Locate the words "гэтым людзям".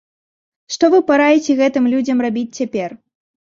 1.61-2.27